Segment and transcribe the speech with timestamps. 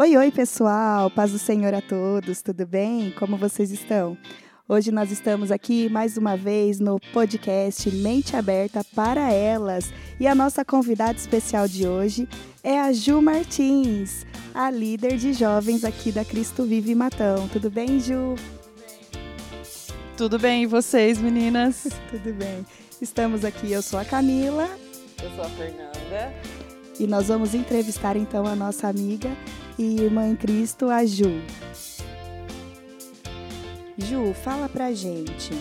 [0.00, 1.10] Oi, oi, pessoal!
[1.10, 3.10] Paz do Senhor a todos, tudo bem?
[3.18, 4.16] Como vocês estão?
[4.66, 10.34] Hoje nós estamos aqui mais uma vez no podcast Mente Aberta para Elas e a
[10.34, 12.26] nossa convidada especial de hoje
[12.64, 14.24] é a Ju Martins,
[14.54, 17.46] a líder de jovens aqui da Cristo Vive Matão.
[17.48, 18.36] Tudo bem, Ju?
[20.16, 21.86] Tudo bem, e vocês, meninas?
[22.10, 22.64] Tudo bem.
[23.02, 24.66] Estamos aqui, eu sou a Camila.
[25.22, 26.32] Eu sou a Fernanda.
[26.98, 29.30] E nós vamos entrevistar então a nossa amiga
[29.78, 31.40] e irmã em Cristo, a Ju.
[33.96, 35.52] Ju, fala pra gente.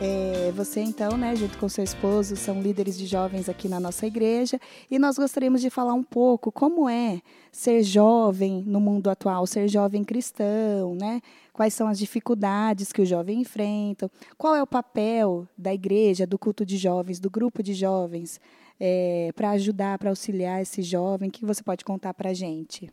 [0.00, 4.04] É, você então, né, junto com seu esposo, são líderes de jovens aqui na nossa
[4.04, 4.58] igreja
[4.90, 7.20] e nós gostaríamos de falar um pouco como é
[7.52, 11.20] ser jovem no mundo atual, ser jovem cristão, né?
[11.52, 14.10] Quais são as dificuldades que o jovem enfrenta?
[14.36, 18.40] Qual é o papel da igreja, do culto de jovens, do grupo de jovens,
[18.80, 21.28] é, para ajudar, para auxiliar esse jovem?
[21.28, 22.90] O que você pode contar para gente?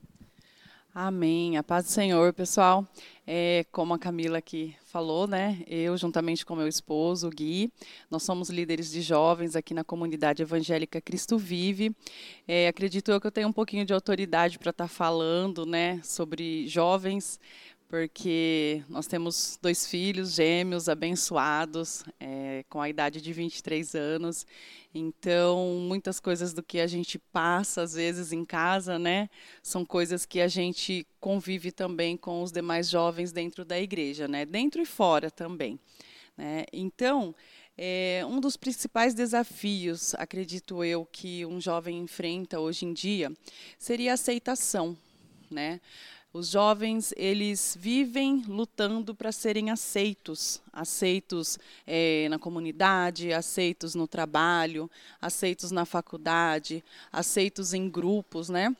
[1.01, 1.55] Amém.
[1.55, 2.85] A paz do Senhor, pessoal.
[3.25, 5.63] É, como a Camila aqui falou, né?
[5.65, 7.71] Eu, juntamente com meu esposo, Gui,
[8.11, 11.95] nós somos líderes de jovens aqui na comunidade evangélica Cristo Vive.
[12.45, 16.01] É, acredito eu que eu tenho um pouquinho de autoridade para estar tá falando, né,
[16.03, 17.39] sobre jovens,
[17.89, 24.45] porque nós temos dois filhos gêmeos abençoados, é, com a idade de 23 anos.
[24.93, 29.27] Então, muitas coisas do que a gente passa, às vezes, em casa, né,
[29.63, 34.45] são coisas que a gente convive também com os demais jovens dentro da igreja, né,
[34.45, 35.79] dentro e fora também.
[36.37, 36.65] Né?
[36.71, 37.33] Então,
[37.75, 43.31] é, um dos principais desafios, acredito eu, que um jovem enfrenta hoje em dia
[43.79, 44.95] seria a aceitação,
[45.49, 45.81] né?
[46.31, 54.91] Os jovens, eles vivem lutando para serem aceitos, aceitos é, na comunidade, aceitos no trabalho,
[55.19, 58.75] aceitos na faculdade, aceitos em grupos, né?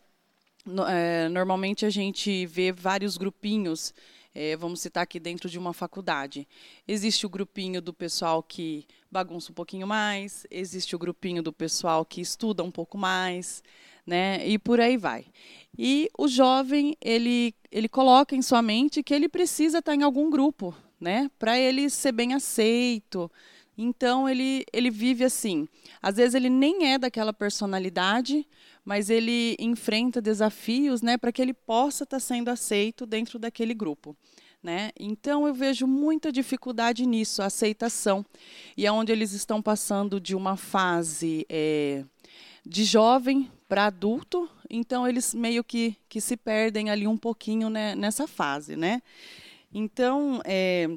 [0.63, 3.95] No, é, normalmente a gente vê vários grupinhos,
[4.35, 6.47] é, vamos citar aqui dentro de uma faculdade.
[6.87, 12.05] Existe o grupinho do pessoal que bagunça um pouquinho mais, existe o grupinho do pessoal
[12.05, 13.63] que estuda um pouco mais,
[14.09, 14.45] né?
[14.47, 15.23] E por aí vai.
[15.77, 20.31] E o jovem, ele, ele coloca em sua mente que ele precisa estar em algum
[20.31, 21.29] grupo, né?
[21.37, 23.31] Para ele ser bem aceito.
[23.77, 25.67] Então ele, ele vive assim.
[26.01, 28.47] Às vezes ele nem é daquela personalidade,
[28.83, 34.17] mas ele enfrenta desafios, né, para que ele possa estar sendo aceito dentro daquele grupo.
[34.61, 34.89] Né?
[34.99, 38.25] Então eu vejo muita dificuldade nisso, a aceitação.
[38.75, 42.03] E é onde eles estão passando de uma fase é,
[42.69, 47.95] de jovem para adulto, então eles meio que, que se perdem ali um pouquinho né,
[47.95, 49.01] nessa fase, né?
[49.73, 50.87] Então, é,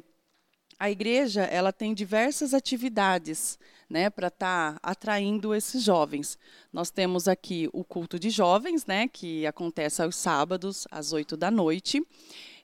[0.79, 6.39] a igreja ela tem diversas atividades né, para estar tá atraindo esses jovens.
[6.71, 11.51] Nós temos aqui o culto de jovens, né, que acontece aos sábados, às oito da
[11.51, 12.07] noite,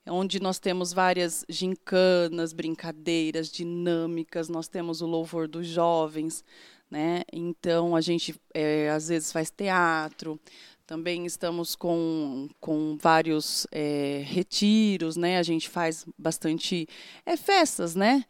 [0.07, 6.45] onde nós temos várias gincanas, brincadeiras dinâmicas, nós temos o louvor dos jovens,
[6.91, 7.23] né?
[7.33, 10.41] Então a gente é, às vezes faz teatro,
[10.87, 15.39] também estamos com, com vários é, retiros, né?
[15.39, 16.89] A gente faz bastante
[17.27, 18.25] é, festas, né?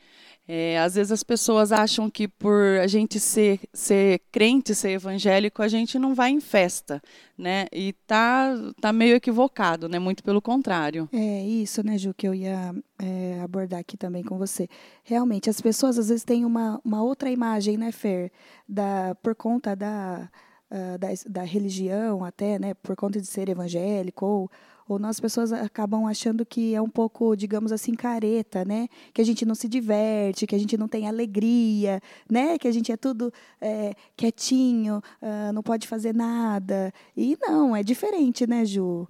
[0.50, 5.62] É, às vezes as pessoas acham que por a gente ser, ser crente, ser evangélico,
[5.62, 7.02] a gente não vai em festa,
[7.36, 7.66] né?
[7.70, 9.98] E tá, tá meio equivocado, né?
[9.98, 11.06] Muito pelo contrário.
[11.12, 14.66] É isso, né, Ju, que eu ia é, abordar aqui também com você.
[15.04, 18.32] Realmente, as pessoas às vezes têm uma, uma outra imagem, né, Fer,
[18.66, 20.30] da, por conta da,
[20.70, 24.50] uh, da, da religião até, né, por conta de ser evangélico ou
[24.88, 28.88] ou nós pessoas acabam achando que é um pouco, digamos assim, careta, né?
[29.12, 32.56] Que a gente não se diverte, que a gente não tem alegria, né?
[32.58, 36.92] Que a gente é tudo é, quietinho, uh, não pode fazer nada.
[37.14, 39.06] E não, é diferente, né, Ju?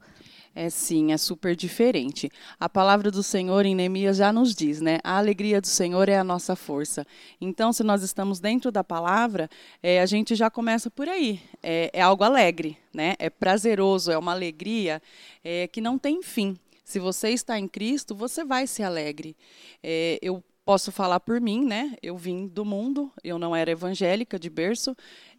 [0.61, 2.29] É sim, é super diferente.
[2.59, 4.99] A palavra do Senhor em Neemias já nos diz, né?
[5.05, 7.07] A alegria do Senhor é a nossa força.
[7.41, 9.49] Então, se nós estamos dentro da palavra,
[9.81, 11.41] é, a gente já começa por aí.
[11.63, 13.15] É, é, algo alegre, né?
[13.21, 15.01] É prazeroso, é uma alegria
[15.45, 16.59] é, que não tem fim.
[16.82, 19.37] Se você está em Cristo, você vai ser alegre.
[19.81, 21.97] É, eu posso falar por mim, né?
[22.03, 24.94] Eu vim do mundo, eu não era evangélica de berço,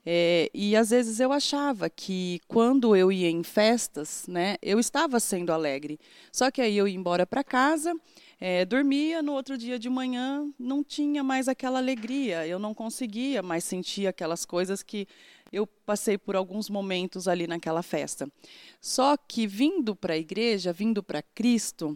[0.06, 5.20] é, e às vezes eu achava que quando eu ia em festas, né, eu estava
[5.20, 6.00] sendo alegre.
[6.32, 7.94] Só que aí eu ia embora para casa,
[8.40, 13.42] é, dormia, no outro dia de manhã não tinha mais aquela alegria, eu não conseguia
[13.42, 15.08] mais sentir aquelas coisas que
[15.52, 18.32] eu passei por alguns momentos ali naquela festa.
[18.80, 21.96] Só que vindo para a igreja, vindo para Cristo,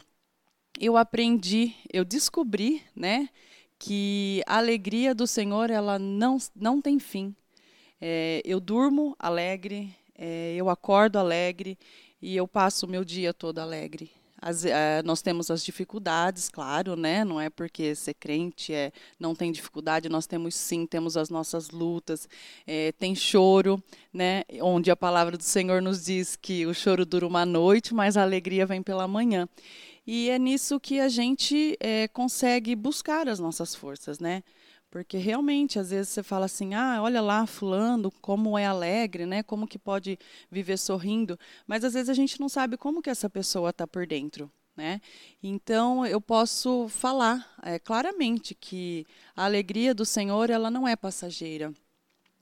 [0.79, 3.29] eu aprendi, eu descobri, né,
[3.79, 7.35] que a alegria do Senhor ela não, não tem fim.
[8.05, 11.77] É, eu durmo alegre, é, eu acordo alegre,
[12.21, 14.11] e eu passo o meu dia todo alegre.
[14.41, 17.23] As, é, nós temos as dificuldades, claro, né?
[17.23, 21.69] Não é porque ser crente é não tem dificuldade, nós temos sim, temos as nossas
[21.69, 22.27] lutas,
[22.67, 23.81] é, tem choro,
[24.13, 24.43] né?
[24.61, 28.21] Onde a palavra do Senhor nos diz que o choro dura uma noite, mas a
[28.23, 29.47] alegria vem pela manhã.
[30.05, 34.43] E é nisso que a gente é, consegue buscar as nossas forças, né?
[34.93, 39.41] Porque realmente, às vezes você fala assim, ah, olha lá, fulano, como é alegre, né?
[39.41, 40.19] Como que pode
[40.51, 41.35] viver sorrindo?
[41.65, 44.51] Mas às vezes a gente não sabe como que essa pessoa está por dentro.
[44.77, 45.01] Né?
[45.41, 49.03] Então eu posso falar é, claramente que
[49.35, 51.73] a alegria do Senhor ela não é passageira,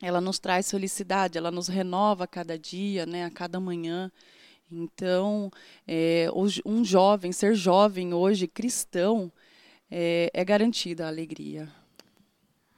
[0.01, 3.23] ela nos traz felicidade, ela nos renova a cada dia, né?
[3.23, 4.11] A cada manhã.
[4.69, 5.49] Então
[5.87, 6.27] é,
[6.65, 9.31] um jovem ser jovem hoje cristão
[9.89, 11.79] é, é garantida a alegria.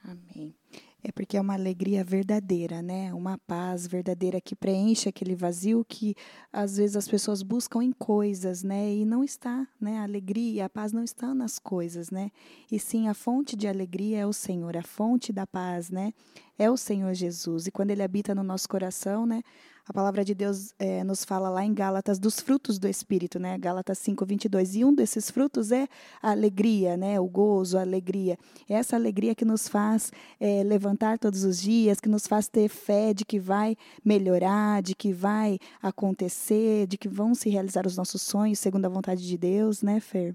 [0.06, 0.54] Amém.
[1.02, 3.12] É porque é uma alegria verdadeira, né?
[3.14, 6.14] Uma paz verdadeira que preenche aquele vazio que
[6.52, 8.94] às vezes as pessoas buscam em coisas, né?
[8.94, 9.98] E não está, né?
[9.98, 12.30] A alegria, a paz não está nas coisas, né?
[12.70, 16.12] E sim, a fonte de alegria é o Senhor, a fonte da paz, né?
[16.58, 17.66] É o Senhor Jesus.
[17.66, 19.42] E quando ele habita no nosso coração, né?
[19.86, 23.58] A palavra de Deus é, nos fala lá em Gálatas dos frutos do Espírito, né?
[23.58, 24.76] Gálatas 5, 22.
[24.76, 25.86] E um desses frutos é
[26.22, 27.20] a alegria, né?
[27.20, 28.38] O gozo, a alegria.
[28.66, 30.10] É essa alegria que nos faz
[30.40, 34.94] é, levantar todos os dias, que nos faz ter fé de que vai melhorar, de
[34.94, 39.36] que vai acontecer, de que vão se realizar os nossos sonhos segundo a vontade de
[39.36, 40.34] Deus, né, Fer?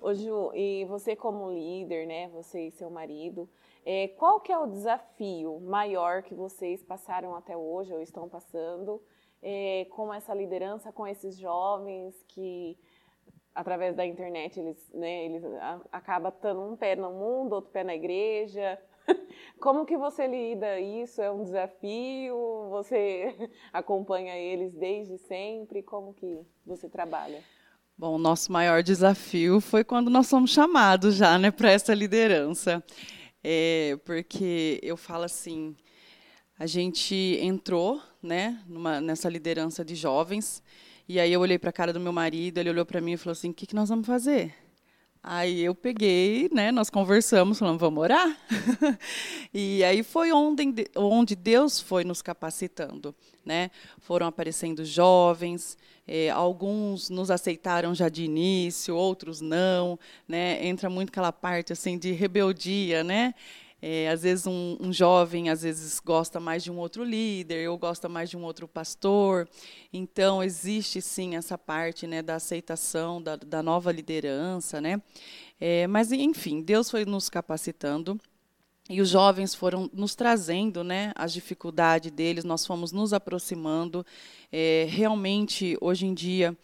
[0.00, 2.28] Ô Ju, e você como líder, né?
[2.30, 3.48] Você e seu marido,
[3.84, 9.02] é, qual que é o desafio maior que vocês passaram até hoje ou estão passando
[9.42, 12.78] é, com essa liderança, com esses jovens que
[13.54, 15.42] através da internet eles, né, eles
[15.90, 18.78] acabam estando um pé no mundo, outro pé na igreja.
[19.60, 21.20] Como que você lida isso?
[21.20, 22.68] É um desafio?
[22.70, 23.34] Você
[23.72, 25.82] acompanha eles desde sempre?
[25.82, 27.42] Como que você trabalha?
[27.96, 32.80] Bom, o nosso maior desafio foi quando nós somos chamados já, né, para essa liderança.
[33.42, 35.76] É, porque eu falo assim,
[36.58, 40.62] a gente entrou, né, numa, nessa liderança de jovens,
[41.08, 43.16] e aí eu olhei para a cara do meu marido, ele olhou para mim e
[43.16, 44.54] falou assim, o que, que nós vamos fazer?
[45.30, 48.34] Aí eu peguei, né, nós conversamos, falamos, vamos orar?
[49.52, 53.14] e aí foi onde, onde Deus foi nos capacitando.
[53.44, 53.70] Né?
[53.98, 55.76] Foram aparecendo jovens,
[56.06, 59.98] eh, alguns nos aceitaram já de início, outros não.
[60.26, 60.66] Né?
[60.66, 63.34] Entra muito aquela parte assim de rebeldia, né?
[63.80, 67.78] É, às vezes um, um, jovem às vezes gosta mais de um outro líder ou
[67.78, 69.48] gosta mais de um outro pastor.
[69.92, 75.00] Então existe sim essa parte né, da aceitação da, da nova liderança, né?
[75.60, 78.20] É, mas enfim, Deus foi nos capacitando
[78.88, 84.04] e os jovens foram nos trazendo né, as dificuldades deles, nós fomos nos aproximando.
[84.50, 86.56] É, realmente, hoje em dia,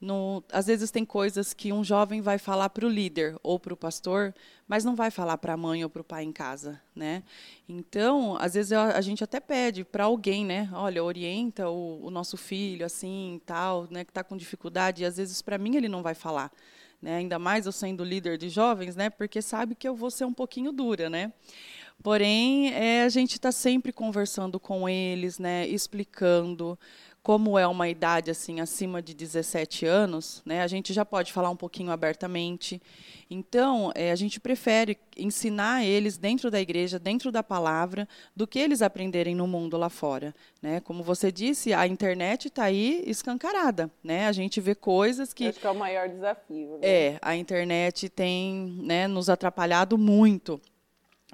[0.00, 3.74] no, às vezes tem coisas que um jovem vai falar para o líder ou para
[3.74, 4.32] o pastor,
[4.66, 7.24] mas não vai falar para a mãe ou para o pai em casa, né?
[7.68, 10.70] Então, às vezes a, gente até pede para alguém, né?
[10.72, 14.04] Olha, orienta o, o nosso filho assim, tal, né?
[14.04, 15.02] Que está com dificuldade.
[15.02, 16.52] E às vezes para mim ele não vai falar,
[17.02, 17.16] né?
[17.16, 19.10] Ainda mais eu sendo líder de jovens, né?
[19.10, 21.32] Porque sabe que eu vou ser um pouquinho dura, né?
[22.00, 25.66] Porém, é, a gente está sempre conversando com eles, né?
[25.66, 26.78] Explicando
[27.22, 31.50] como é uma idade assim acima de 17 anos, né, a gente já pode falar
[31.50, 32.80] um pouquinho abertamente.
[33.30, 38.58] Então, é, a gente prefere ensinar eles dentro da igreja, dentro da palavra, do que
[38.58, 40.34] eles aprenderem no mundo lá fora.
[40.62, 40.80] Né?
[40.80, 43.90] Como você disse, a internet está aí escancarada.
[44.02, 44.26] Né?
[44.26, 45.48] A gente vê coisas que.
[45.48, 46.78] Acho que é o maior desafio.
[46.78, 46.88] Né?
[46.88, 50.58] É, a internet tem né, nos atrapalhado muito.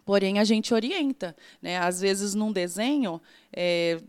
[0.04, 1.36] Porém, a gente orienta.
[1.62, 1.78] Né?
[1.78, 3.20] Às vezes, num desenho,
[3.52, 4.00] é,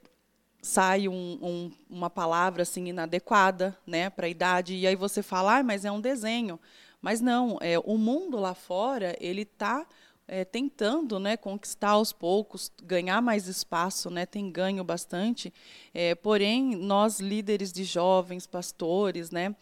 [0.65, 5.59] sai um, um, uma palavra assim inadequada né, para a idade, e aí você fala,
[5.59, 6.59] ah, mas é um desenho.
[6.99, 9.85] Mas não, é, o mundo lá fora ele está
[10.27, 15.53] é, tentando né, conquistar aos poucos, ganhar mais espaço, né, tem ganho bastante.
[15.93, 19.55] É, porém, nós líderes de jovens, pastores, né,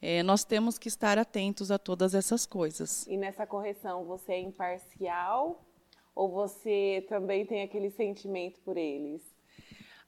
[0.00, 3.08] é, nós temos que estar atentos a todas essas coisas.
[3.08, 5.64] E nessa correção, você é imparcial
[6.14, 9.33] ou você também tem aquele sentimento por eles?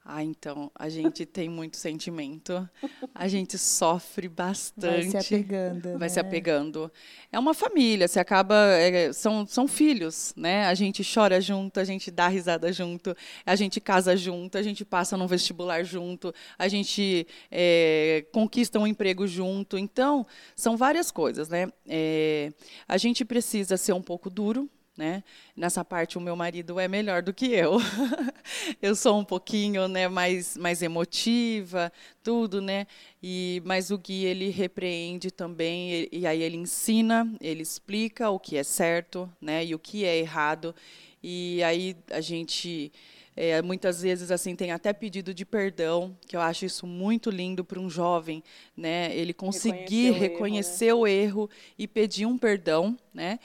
[0.09, 2.71] Ah, então, a gente tem muito sentimento,
[3.13, 5.11] a gente sofre bastante.
[5.11, 5.83] Vai se apegando.
[5.83, 6.09] Vai né?
[6.09, 6.93] se apegando.
[7.33, 8.55] É uma família, você acaba.
[8.55, 10.67] É, são, são filhos, né?
[10.67, 14.85] A gente chora junto, a gente dá risada junto, a gente casa junto, a gente
[14.85, 19.77] passa num vestibular junto, a gente é, conquista um emprego junto.
[19.77, 21.67] Então, são várias coisas, né?
[21.85, 22.53] É,
[22.87, 25.23] a gente precisa ser um pouco duro, né?
[25.55, 27.79] Nessa parte o meu marido é melhor do que eu.
[28.81, 32.87] eu sou um pouquinho, né, mais mais emotiva, tudo, né?
[33.23, 38.39] E mas o Gui ele repreende também e, e aí ele ensina, ele explica o
[38.39, 40.75] que é certo, né, e o que é errado.
[41.23, 42.93] E aí a gente
[43.37, 47.63] é, muitas vezes assim tem até pedido de perdão, que eu acho isso muito lindo
[47.63, 48.43] para um jovem,
[48.75, 49.15] né?
[49.15, 51.43] Ele conseguir reconhecer o, erro, né?
[51.43, 53.39] o erro e pedir um perdão, né?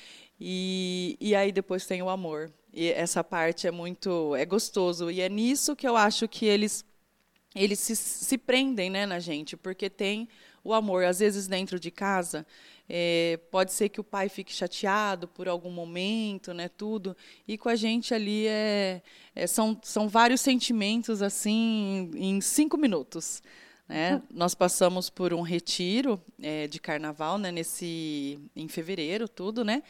[0.43, 2.51] E, e aí depois tem o amor.
[2.73, 6.83] E essa parte é muito é gostoso e é nisso que eu acho que eles
[7.53, 10.27] eles se, se prendem, né, na gente, porque tem
[10.63, 11.03] o amor.
[11.03, 12.47] Às vezes dentro de casa
[12.89, 17.15] é, pode ser que o pai fique chateado por algum momento, né, tudo.
[17.47, 19.03] E com a gente ali é,
[19.35, 23.43] é são, são vários sentimentos assim em cinco minutos.
[23.87, 24.15] Né?
[24.15, 24.21] Uhum.
[24.31, 29.83] Nós passamos por um retiro é, de carnaval, né, nesse em fevereiro, tudo, né?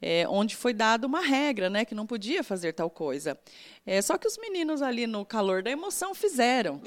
[0.00, 3.38] É, onde foi dada uma regra, né, que não podia fazer tal coisa.
[3.84, 6.82] É, só que os meninos ali no calor da emoção fizeram.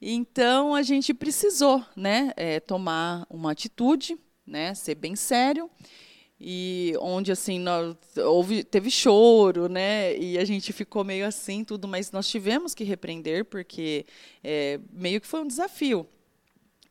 [0.00, 4.74] Então a gente precisou, né, é, tomar uma atitude né?
[4.74, 5.70] Ser bem sério
[6.40, 11.88] e onde assim nós, houve teve choro né e a gente ficou meio assim tudo
[11.88, 14.06] mas nós tivemos que repreender porque
[14.42, 16.06] é, meio que foi um desafio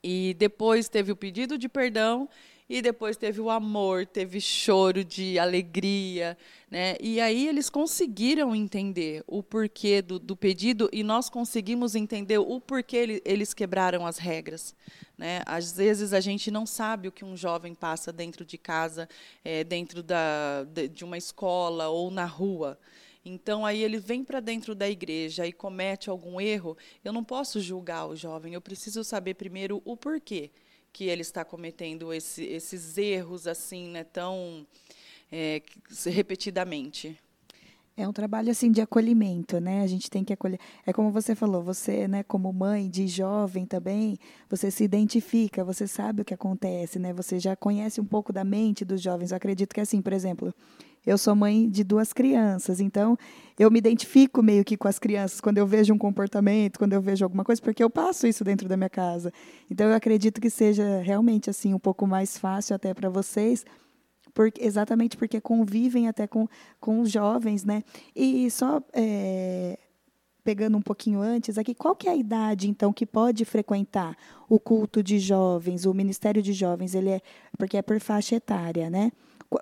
[0.04, 2.28] e depois teve o pedido de perdão
[2.70, 6.38] e depois teve o amor, teve choro de alegria,
[6.70, 6.98] né?
[7.00, 12.60] E aí eles conseguiram entender o porquê do, do pedido e nós conseguimos entender o
[12.60, 14.76] porquê eles quebraram as regras,
[15.18, 15.42] né?
[15.46, 19.08] Às vezes a gente não sabe o que um jovem passa dentro de casa,
[19.46, 22.78] é, dentro da, de uma escola ou na rua.
[23.24, 27.60] Então, aí ele vem para dentro da igreja e comete algum erro, eu não posso
[27.60, 30.52] julgar o jovem, eu preciso saber primeiro o porquê
[30.92, 34.66] que ele está cometendo esse, esses erros assim, né, tão
[35.32, 35.62] é,
[36.06, 37.20] repetidamente.
[38.00, 39.82] É um trabalho assim de acolhimento, né?
[39.82, 40.60] A gente tem que acolher.
[40.86, 45.88] É como você falou, você, né, como mãe de jovem também, você se identifica, você
[45.88, 47.12] sabe o que acontece, né?
[47.14, 49.32] Você já conhece um pouco da mente dos jovens.
[49.32, 50.54] Eu acredito que assim, por exemplo,
[51.08, 53.18] eu sou mãe de duas crianças, então
[53.58, 57.02] eu me identifico meio que com as crianças quando eu vejo um comportamento, quando eu
[57.02, 59.32] vejo alguma coisa, porque eu passo isso dentro da minha casa.
[59.72, 63.66] Então eu acredito que seja realmente assim um pouco mais fácil até para vocês,
[64.60, 66.46] exatamente porque convivem até com,
[66.78, 67.84] com os jovens, né?
[68.14, 69.80] E só é,
[70.44, 74.14] pegando um pouquinho antes aqui, qual que é a idade então que pode frequentar
[74.50, 76.94] o culto de jovens, o ministério de jovens?
[76.94, 77.22] Ele é
[77.58, 79.10] porque é por faixa etária, né?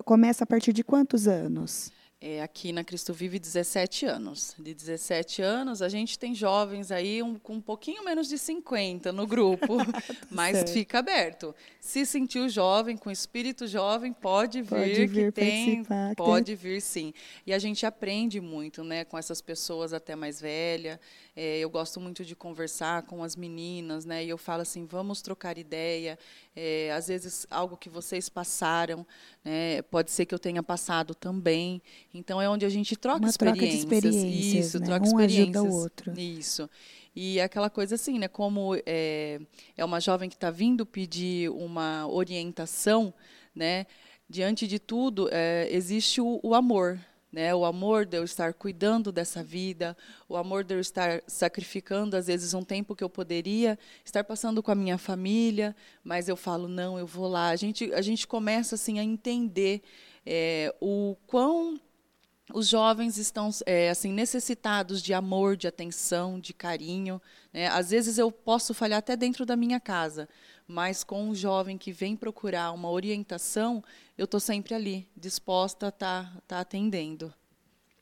[0.04, 1.92] Começa a partir de quantos anos?
[2.27, 4.56] É, aqui na Cristo Vive, 17 anos.
[4.58, 9.12] De 17 anos, a gente tem jovens aí um, com um pouquinho menos de 50
[9.12, 9.77] no grupo,
[10.32, 10.72] mas certo.
[10.72, 11.54] fica aberto.
[11.80, 15.84] Se sentiu jovem, com espírito jovem, pode vir, pode vir que tem,
[16.15, 17.13] pode vir sim.
[17.46, 20.98] E a gente aprende muito né, com essas pessoas até mais velhas.
[21.36, 24.24] É, eu gosto muito de conversar com as meninas, né?
[24.24, 26.18] E eu falo assim, vamos trocar ideia.
[26.56, 29.06] É, às vezes algo que vocês passaram,
[29.44, 29.82] né?
[29.84, 31.82] Pode ser que eu tenha passado também.
[32.13, 33.86] Então é onde a gente troca Uma experiências.
[33.86, 34.86] Troca de experiências Isso, né?
[34.86, 35.56] troca um experiências.
[35.58, 36.20] ajuda o outro.
[36.20, 36.70] Isso.
[37.13, 38.30] E aquela coisa assim, né?
[38.30, 39.39] Como é,
[39.75, 43.13] é uma jovem que está vindo pedir uma orientação,
[43.54, 43.86] né?
[44.30, 47.00] Diante de tudo, é, existe o, o amor,
[47.36, 47.54] né?
[47.54, 49.96] O amor de eu estar cuidando dessa vida,
[50.30, 54.63] o amor de eu estar sacrificando às vezes um tempo que eu poderia estar passando
[54.63, 57.50] com a minha família, mas eu falo não, eu vou lá.
[57.50, 59.82] A gente a gente começa assim a entender
[60.25, 61.77] é, o quão
[62.54, 67.22] os jovens estão é, assim necessitados de amor, de atenção, de carinho.
[67.52, 67.68] Né?
[67.68, 70.30] Às vezes eu posso falhar até dentro da minha casa,
[70.68, 73.84] mas com um jovem que vem procurar uma orientação,
[74.18, 77.34] eu estou sempre ali, disposta a estar tá, tá atendendo.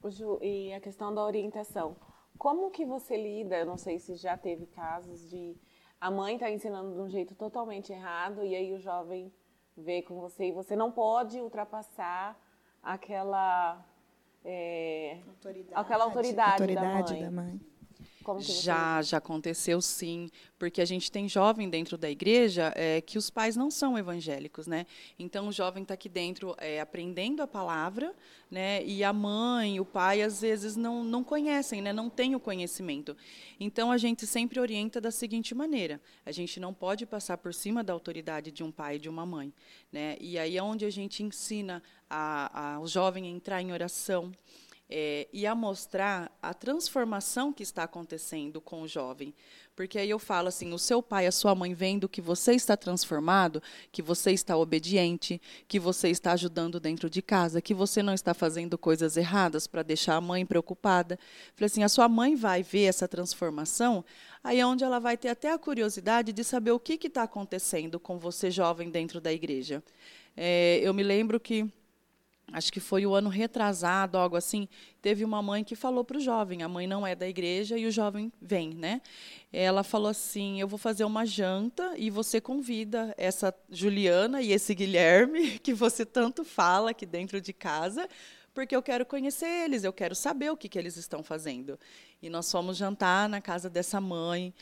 [0.06, 1.96] Ju, e a questão da orientação,
[2.38, 3.58] como que você lida?
[3.58, 5.56] Eu não sei se já teve casos de
[6.02, 9.32] a mãe está ensinando de um jeito totalmente errado e aí o jovem
[9.78, 12.38] vê com você e você não pode ultrapassar
[12.84, 13.82] aquela
[14.44, 15.74] é, autoridade.
[15.74, 17.24] aquela autoridade, autoridade da mãe.
[17.24, 17.73] Da mãe
[18.40, 23.30] já, já aconteceu sim, porque a gente tem jovem dentro da igreja é, que os
[23.30, 24.86] pais não são evangélicos, né?
[25.18, 28.14] Então o jovem está aqui dentro é, aprendendo a palavra,
[28.50, 28.84] né?
[28.86, 31.92] E a mãe, o pai às vezes não, não conhecem, né?
[31.92, 33.16] Não tem o conhecimento.
[33.60, 37.84] Então a gente sempre orienta da seguinte maneira: a gente não pode passar por cima
[37.84, 39.54] da autoridade de um pai e de uma mãe,
[39.92, 40.18] né?
[40.20, 44.32] E aí é onde a gente ensina a, a, o jovem a entrar em oração
[44.96, 49.34] é, e a mostrar a transformação que está acontecendo com o jovem.
[49.76, 52.78] Porque aí eu falo assim: o seu pai, a sua mãe vendo que você está
[52.78, 53.60] transformado,
[53.92, 58.36] que você está obediente, que você está ajudando dentro de casa, que você não está
[58.36, 61.18] fazendo coisas erradas para deixar a mãe preocupada.
[61.56, 64.06] Falei assim: a sua mãe vai ver essa transformação,
[64.44, 68.00] aí é onde ela vai ter até a curiosidade de saber o que está acontecendo
[68.00, 69.84] com você jovem dentro da igreja.
[70.38, 71.68] É, eu me lembro que
[72.52, 74.68] acho que foi o ano retrasado, algo assim,
[75.02, 77.86] teve uma mãe que falou para o jovem, a mãe não é da igreja e
[77.86, 79.02] o jovem vem, né?
[79.52, 84.76] Ela falou assim, eu vou fazer uma janta e você convida essa Juliana e esse
[84.76, 88.08] Guilherme, que você tanto fala aqui dentro de casa,
[88.54, 91.80] porque eu quero conhecer eles, eu quero saber o que, que eles estão fazendo.
[92.22, 94.54] E nós fomos jantar na casa dessa mãe,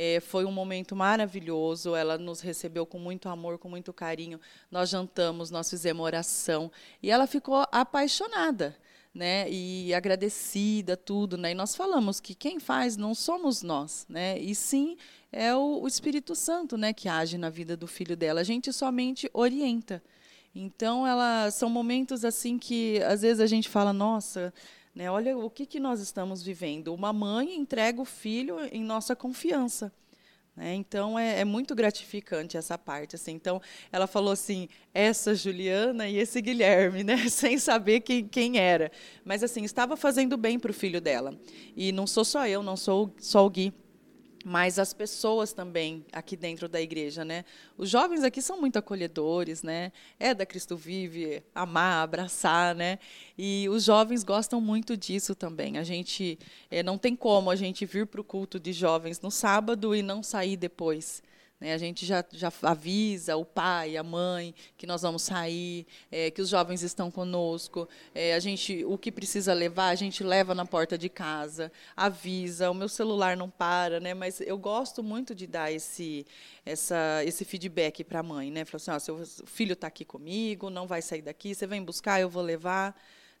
[0.00, 1.96] é, foi um momento maravilhoso.
[1.96, 4.40] Ela nos recebeu com muito amor, com muito carinho.
[4.70, 6.70] Nós jantamos, nós fizemos oração
[7.02, 8.76] e ela ficou apaixonada.
[9.14, 11.50] Né, e agradecida tudo, né?
[11.50, 14.38] E nós falamos que quem faz não somos nós, né?
[14.38, 14.96] E sim
[15.32, 18.42] é o, o Espírito Santo, né, que age na vida do filho dela.
[18.42, 20.00] A gente somente orienta.
[20.54, 24.52] Então, ela são momentos assim que às vezes a gente fala, nossa,
[24.98, 25.08] né?
[25.08, 26.92] Olha o que, que nós estamos vivendo.
[26.92, 29.92] Uma mãe entrega o filho em nossa confiança.
[30.56, 30.74] Né?
[30.74, 33.14] Então é, é, muito gratificante essa parte.
[33.14, 33.30] Assim.
[33.30, 33.62] Então
[33.92, 37.16] ela falou assim, essa Juliana e esse Guilherme, né?
[37.30, 38.90] sem saber quem, quem era.
[39.24, 41.32] Mas assim estava fazendo bem para o filho dela.
[41.76, 43.72] E não sou só eu, não sou só o Gui
[44.48, 47.44] mas as pessoas também aqui dentro da igreja, né?
[47.76, 49.92] Os jovens aqui são muito acolhedores, né?
[50.18, 52.98] É da Cristo Vive, amar, abraçar, né?
[53.36, 55.76] E os jovens gostam muito disso também.
[55.76, 56.38] A gente
[56.70, 60.00] é, não tem como a gente vir para o culto de jovens no sábado e
[60.02, 61.22] não sair depois.
[61.60, 61.74] Né?
[61.74, 66.40] A gente já, já avisa o pai, a mãe, que nós vamos sair, é, que
[66.40, 67.88] os jovens estão conosco.
[68.14, 72.70] É, a gente, o que precisa levar, a gente leva na porta de casa, avisa.
[72.70, 74.14] O meu celular não para, né?
[74.14, 76.26] Mas eu gosto muito de dar esse,
[76.64, 78.64] essa, esse feedback para a mãe, né?
[78.64, 82.20] Falar assim, ó, seu filho está aqui comigo, não vai sair daqui, você vem buscar,
[82.20, 82.94] eu vou levar.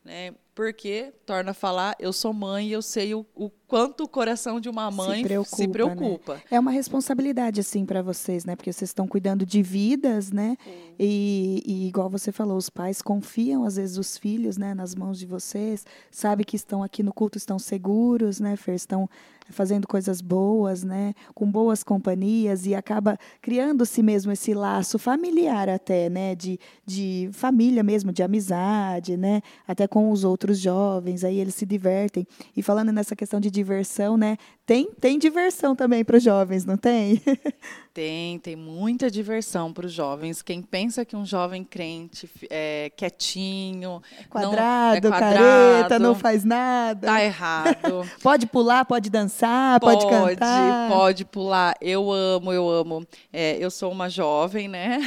[0.04, 0.34] Né?
[0.58, 4.58] Porque, torna a falar, eu sou mãe e eu sei o, o quanto o coração
[4.58, 5.56] de uma mãe se preocupa.
[5.56, 6.34] Se preocupa.
[6.34, 6.42] Né?
[6.50, 8.56] É uma responsabilidade, assim, para vocês, né?
[8.56, 10.56] Porque vocês estão cuidando de vidas, né?
[10.98, 15.16] E, e, igual você falou, os pais confiam, às vezes, os filhos né, nas mãos
[15.16, 18.74] de vocês, sabe que estão aqui no culto, estão seguros, né, Fer?
[18.74, 19.08] Estão
[19.50, 21.14] fazendo coisas boas, né?
[21.34, 26.34] Com boas companhias e acaba criando-se mesmo esse laço familiar até, né?
[26.34, 29.40] De, de família mesmo, de amizade, né?
[29.66, 32.26] Até com os outros outros jovens, aí eles se divertem.
[32.56, 34.36] E falando nessa questão de diversão, né?
[34.68, 37.22] Tem, tem diversão também para os jovens, não tem?
[37.98, 40.40] Tem, tem muita diversão para os jovens.
[40.40, 46.14] Quem pensa que um jovem crente é quietinho, é quadrado, não, é quadrado, careta, não
[46.14, 47.08] faz nada.
[47.08, 48.08] Tá errado.
[48.22, 50.88] pode pular, pode dançar, pode, pode cantar.
[50.88, 51.74] Pode pular.
[51.80, 53.04] Eu amo, eu amo.
[53.32, 55.00] É, eu sou uma jovem, né?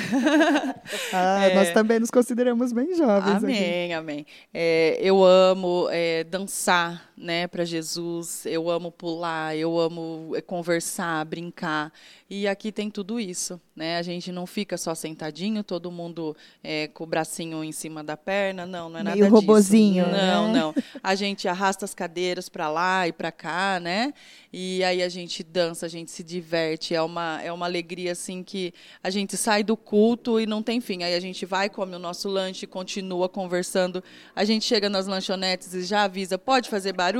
[1.13, 3.41] ah, é, nós também nos consideramos bem jovens.
[3.41, 3.93] Amém, aqui.
[3.93, 4.25] amém.
[4.53, 8.45] É, eu amo é, dançar, né, para Jesus.
[8.45, 11.93] Eu amo pular, eu amo é, conversar, brincar.
[12.29, 13.97] E aqui tem tudo isso, né?
[13.97, 18.17] A gente não fica só sentadinho, todo mundo é, com o bracinho em cima da
[18.17, 19.35] perna, não, não é nada Meio disso.
[19.35, 20.59] robozinho, Não, né?
[20.59, 20.73] não.
[21.03, 24.13] A gente arrasta as cadeiras para lá e para cá, né?
[24.51, 28.43] E aí a gente dança, a gente se diverte, é uma é uma alegria assim
[28.43, 31.03] que a gente sai do culto e não tem fim.
[31.03, 34.03] Aí a gente vai come o nosso lanche, continua conversando.
[34.35, 37.10] A gente chega nas lanchonetes e já avisa, pode fazer barulho?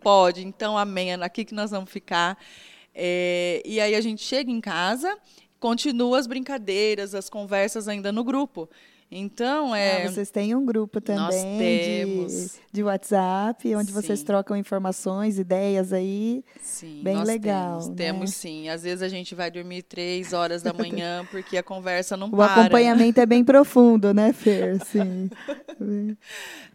[0.00, 0.46] Pode.
[0.46, 2.38] Então, amém, é aqui que nós vamos ficar.
[2.94, 5.16] É, e aí a gente chega em casa,
[5.60, 8.68] continua as brincadeiras, as conversas ainda no grupo.
[9.10, 10.04] Então, é.
[10.04, 13.92] Ah, vocês têm um grupo também de, de WhatsApp, onde sim.
[13.94, 16.44] vocês trocam informações, ideias aí.
[16.60, 17.78] Sim, bem legal.
[17.78, 17.94] Temos, né?
[17.96, 18.68] temos sim.
[18.68, 22.30] Às vezes a gente vai dormir três horas da manhã porque a conversa não o
[22.30, 22.38] para.
[22.38, 24.78] O acompanhamento é bem profundo, né, Fer?
[24.84, 25.30] Sim.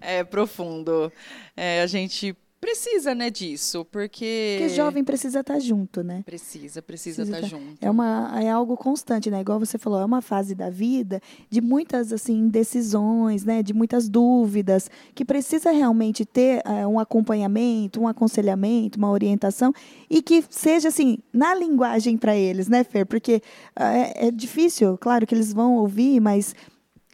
[0.02, 1.14] é profundo.
[1.56, 4.58] É, a gente precisa, né, disso, porque...
[4.58, 6.24] Porque jovem precisa estar tá junto, né?
[6.26, 7.76] Precisa, precisa, estar tá, tá junto.
[7.82, 9.42] É, uma, é algo constante, né?
[9.42, 13.62] Igual você falou, é uma fase da vida de muitas, assim, decisões, né?
[13.62, 19.74] De muitas dúvidas, que precisa realmente ter é, um acompanhamento, um aconselhamento, uma orientação,
[20.10, 23.06] e que seja, assim, na linguagem para eles, né, Fer?
[23.06, 23.42] Porque
[23.76, 26.56] é, é difícil, claro que eles vão ouvir, mas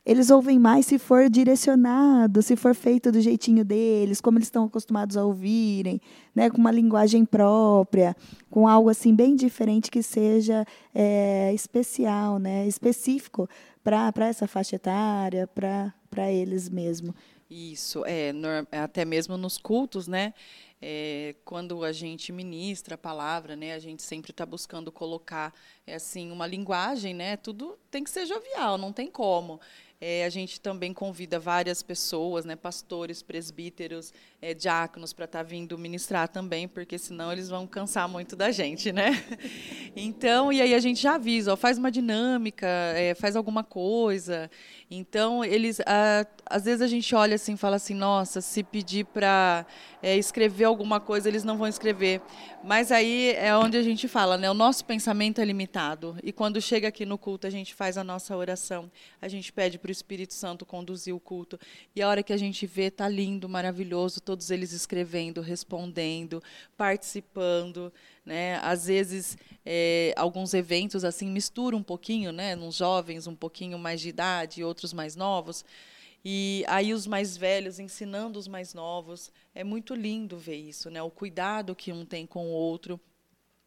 [0.10, 4.66] eles ouvem mais se for direcionado, se for feito do jeitinho deles, como eles estão
[4.66, 6.02] acostumados a ouvirem,
[6.34, 8.16] né, com uma linguagem própria,
[8.50, 13.48] com algo assim bem diferente que seja é, especial, né, específico
[13.84, 17.14] para essa faixa etária, para eles mesmo.
[17.48, 18.32] Isso, é,
[18.72, 20.34] até mesmo nos cultos, né?
[20.82, 25.54] é, quando a gente ministra a palavra, né, a gente sempre está buscando colocar
[25.86, 29.60] é, assim uma linguagem, né, tudo tem que ser jovial, não tem como.
[30.02, 35.44] É, a gente também convida várias pessoas, né, pastores, presbíteros, é, diáconos, para estar tá
[35.44, 39.12] vindo ministrar também, porque senão eles vão cansar muito da gente, né?
[39.96, 44.50] Então, e aí a gente já avisa, ó, faz uma dinâmica, é, faz alguma coisa.
[44.90, 49.66] Então, eles, a, às vezes a gente olha assim, fala assim, nossa, se pedir para
[50.02, 52.22] é, escrever alguma coisa, eles não vão escrever.
[52.64, 54.50] Mas aí é onde a gente fala, né?
[54.50, 56.18] O nosso pensamento é limitado.
[56.24, 59.78] E quando chega aqui no culto, a gente faz a nossa oração, a gente pede
[59.78, 61.60] para o Espírito Santo conduzir o culto.
[61.96, 66.40] E a hora que a gente vê, tá lindo, maravilhoso, todos eles escrevendo, respondendo,
[66.78, 67.92] participando.
[68.24, 68.58] Né?
[68.58, 72.56] Às vezes, é, alguns eventos assim misturam um pouquinho, né?
[72.56, 75.66] Nos jovens um pouquinho mais de idade, outros mais novos.
[76.24, 79.32] E aí os mais velhos ensinando os mais novos.
[79.56, 81.02] É muito lindo ver isso, né?
[81.02, 83.00] O cuidado que um tem com o outro.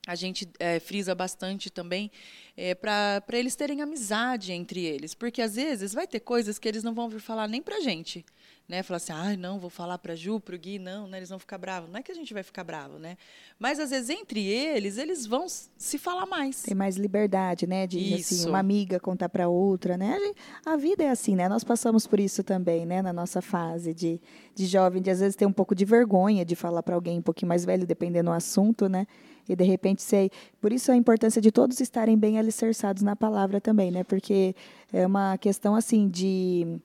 [0.07, 2.09] A gente é, frisa bastante também
[2.57, 6.85] é, para eles terem amizade entre eles, porque às vezes vai ter coisas que eles
[6.85, 8.25] não vão vir falar nem para a gente
[8.69, 8.83] né?
[8.83, 11.19] Falar assim, ah, não, vou falar para Ju, para o Gui, não, né?
[11.19, 11.91] Eles vão ficar bravos.
[11.91, 13.17] Não é que a gente vai ficar bravo, né?
[13.59, 16.63] Mas às vezes entre eles, eles vão se falar mais.
[16.63, 17.87] Tem mais liberdade, né?
[17.87, 20.15] De assim, uma amiga contar para outra, né?
[20.15, 21.49] A, gente, a, vida é assim, né?
[21.49, 23.03] Nós passamos por isso também, né?
[23.03, 24.21] Na nossa fase de,
[24.55, 27.23] de jovem, de às vezes ter um pouco de vergonha de falar para alguém um
[27.23, 29.07] pouquinho mais velho, dependendo do assunto, né?
[29.49, 30.31] E de repente sei.
[30.61, 34.05] Por isso a importância de todos estarem bem alicerçados na palavra também, né?
[34.05, 34.55] Porque
[34.93, 36.81] é uma questão assim de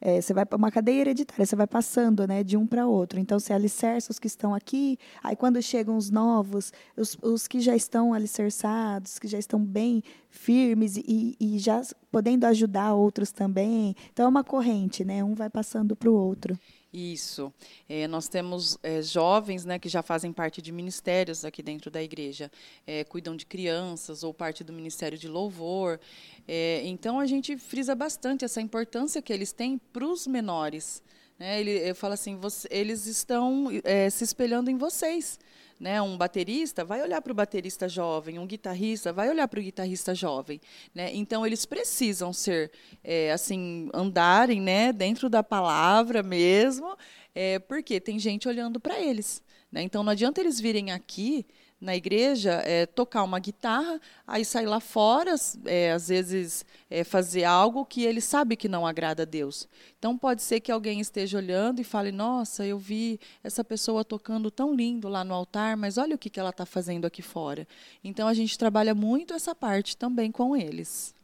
[0.00, 3.18] é, você vai para uma cadeia hereditária, você vai passando né, de um para outro.
[3.18, 7.60] Então, você alicerça os que estão aqui, aí quando chegam os novos, os, os que
[7.60, 13.94] já estão alicerçados, que já estão bem firmes e, e já podendo ajudar outros também.
[14.12, 15.22] Então, é uma corrente, né?
[15.24, 16.58] um vai passando para o outro.
[16.92, 17.52] Isso.
[17.86, 22.02] É, nós temos é, jovens né, que já fazem parte de ministérios aqui dentro da
[22.02, 22.50] igreja,
[22.86, 26.00] é, cuidam de crianças ou parte do ministério de louvor.
[26.46, 31.02] É, então, a gente frisa bastante essa importância que eles têm para os menores.
[31.38, 31.60] Né?
[31.60, 35.38] Ele, eu falo assim, você, eles estão é, se espelhando em vocês.
[35.78, 39.62] Né, um baterista vai olhar para o baterista jovem, um guitarrista vai olhar para o
[39.62, 40.60] guitarrista jovem.
[40.92, 41.14] Né?
[41.14, 42.72] Então, eles precisam ser,
[43.04, 46.96] é, assim, andarem né, dentro da palavra mesmo,
[47.32, 49.40] é, porque tem gente olhando para eles.
[49.70, 49.82] Né?
[49.82, 51.46] Então, não adianta eles virem aqui
[51.80, 57.44] na igreja é, tocar uma guitarra, aí sair lá fora, é, às vezes é, fazer
[57.44, 59.68] algo que ele sabe que não agrada a Deus.
[59.98, 64.50] Então pode ser que alguém esteja olhando e fale: Nossa, eu vi essa pessoa tocando
[64.50, 67.66] tão lindo lá no altar, mas olha o que, que ela está fazendo aqui fora.
[68.02, 71.14] Então a gente trabalha muito essa parte também com eles.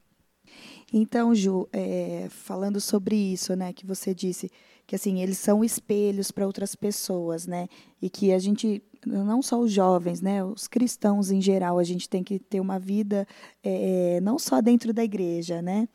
[0.92, 4.48] Então, Ju, é, falando sobre isso, né, que você disse
[4.86, 7.68] que assim eles são espelhos para outras pessoas, né,
[8.00, 12.08] e que a gente não só os jovens, né, os cristãos em geral, a gente
[12.08, 13.26] tem que ter uma vida
[13.62, 15.88] é, não só dentro da igreja, né,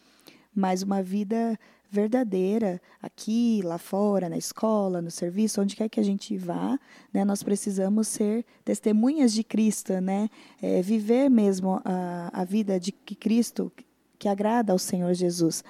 [0.54, 1.58] mas uma vida
[1.91, 6.80] verdadeira aqui, lá fora, na escola, no serviço, onde quer que a gente vá,
[7.12, 10.30] né, nós precisamos ser testemunhas de Cristo, né,
[10.62, 13.71] é, viver mesmo a, a vida de Cristo
[14.19, 15.63] que agrada ao Senhor Jesus.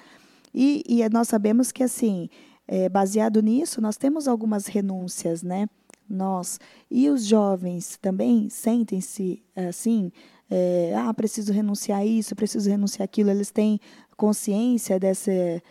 [0.52, 2.28] E, e nós sabemos que assim,
[2.72, 5.68] é, baseado nisso, nós temos algumas renúncias, né?
[6.10, 6.58] nós.
[6.90, 10.10] E os jovens também sentem-se assim,
[10.50, 13.30] é, ah, preciso renunciar isso, preciso renunciar aquilo.
[13.30, 13.80] Eles têm
[14.16, 15.62] consciência desse,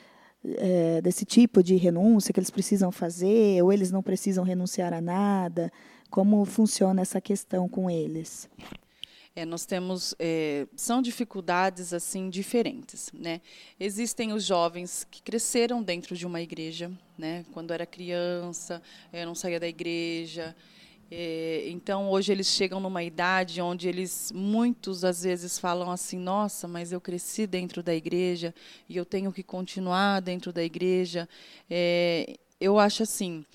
[0.44, 5.02] é, desse tipo de renúncia que eles precisam fazer, ou eles não precisam renunciar a
[5.02, 5.72] nada.
[6.10, 8.50] Como funciona essa questão com eles?
[9.36, 13.42] É, nós temos é, são dificuldades assim diferentes, né?
[13.80, 17.46] Existem os jovens que cresceram dentro de uma igreja, né?
[17.54, 18.82] Quando era criança,
[19.14, 20.56] é, não saía da igreja.
[21.12, 26.68] É, então hoje eles chegam numa idade onde eles muitos às vezes falam assim, nossa,
[26.68, 28.54] mas eu cresci dentro da igreja
[28.88, 31.28] e eu tenho que continuar dentro da igreja.
[31.70, 33.46] É, eu acho assim.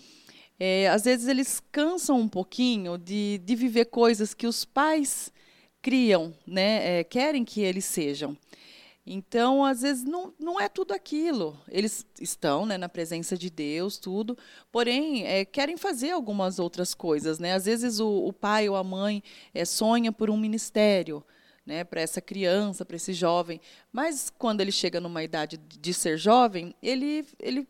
[0.58, 5.32] É, às vezes eles cansam um pouquinho de, de viver coisas que os pais
[5.84, 8.34] criam, né, é, querem que eles sejam.
[9.06, 11.60] Então, às vezes, não, não é tudo aquilo.
[11.68, 14.34] Eles estão né, na presença de Deus, tudo,
[14.72, 17.38] porém, é, querem fazer algumas outras coisas.
[17.38, 17.52] Né?
[17.52, 21.22] Às vezes, o, o pai ou a mãe é, sonha por um ministério
[21.66, 23.60] né, para essa criança, para esse jovem,
[23.92, 27.68] mas quando ele chega numa idade de ser jovem, ele, ele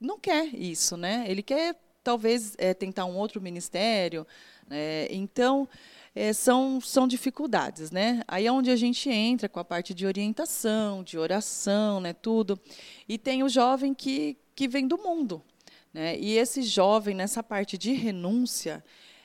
[0.00, 0.96] não quer isso.
[0.96, 1.26] Né?
[1.28, 4.26] Ele quer, talvez, é, tentar um outro ministério.
[4.66, 5.08] Né?
[5.10, 5.68] Então
[6.14, 8.22] é, são, são dificuldades, né?
[8.28, 12.58] Aí é onde a gente entra com a parte de orientação, de oração, né, tudo.
[13.08, 15.42] E tem o jovem que, que vem do mundo.
[15.92, 16.16] Né?
[16.18, 18.84] E esse jovem, nessa parte de renúncia,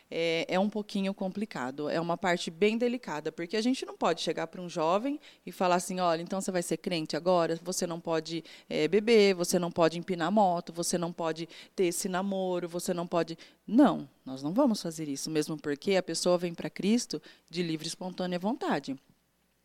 [0.10, 4.22] é, é, um pouquinho complicado, é uma parte bem delicada, porque a gente não pode
[4.22, 7.86] chegar para um jovem e falar assim, olha, então você vai ser crente agora, você
[7.86, 12.68] não pode é, beber, você não pode empinar moto, você não pode ter esse namoro,
[12.68, 13.38] você não pode...
[13.68, 17.86] Não, nós não vamos fazer isso, mesmo porque a pessoa vem para Cristo de livre
[17.86, 18.96] e espontânea vontade.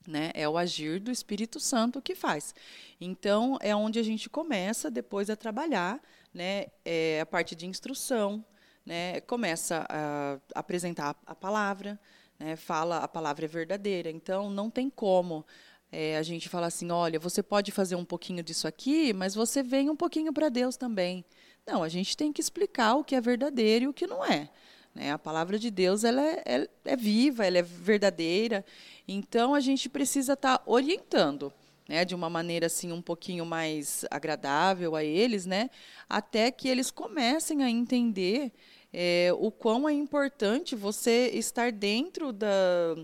[0.07, 0.31] Né?
[0.35, 2.55] É o agir do Espírito Santo que faz.
[3.01, 5.99] Então, é onde a gente começa depois a trabalhar
[6.35, 6.67] né?
[6.85, 8.45] É, a parte de instrução,
[8.85, 11.99] né, começa a apresentar a palavra,
[12.39, 14.11] né, fala a palavra é verdadeira.
[14.11, 15.45] Então, não tem como
[15.91, 19.63] é, a gente falar assim, olha, você pode fazer um pouquinho disso aqui, mas você
[19.63, 21.25] vem um pouquinho para Deus também.
[21.67, 24.51] Não, a gente tem que explicar o que é verdadeiro e o que não é.
[24.95, 25.13] Né?
[25.13, 28.65] A palavra de Deus ela é, é, viva, ela é verdadeira.
[29.09, 31.53] Então, a gente precisa estar tá orientando
[31.89, 35.71] né, de uma maneira assim um pouquinho mais agradável a eles, né,
[36.09, 38.53] até que eles comecem a entender
[38.97, 42.95] é, o quão é importante você estar dentro da,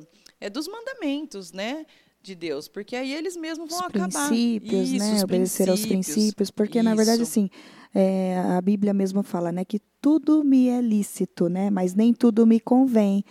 [0.40, 1.84] é, dos mandamentos, né,
[2.22, 6.50] de Deus, porque aí eles mesmos vão os acabar princípios, Isso, né, obedecer aos princípios,
[6.50, 6.84] porque Isso.
[6.88, 7.50] na verdade assim
[7.92, 12.46] é, a Bíblia mesmo fala, né, que tudo me é lícito, né, mas nem tudo
[12.46, 13.24] me convém.